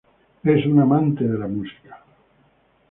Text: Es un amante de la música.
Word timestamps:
Es 0.43 0.65
un 0.65 0.79
amante 0.79 1.25
de 1.27 1.37
la 1.37 1.47
música. 1.47 2.03